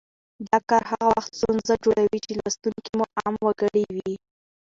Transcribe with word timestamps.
دا 0.47 0.57
کار 0.69 0.83
هغه 0.91 1.07
وخت 1.15 1.31
ستونزه 1.39 1.73
جوړوي 1.83 2.17
چې 2.25 2.31
لوستونکي 2.39 2.91
مو 2.97 3.05
عام 3.17 3.35
وګړي 3.45 3.85
وي 3.95 4.13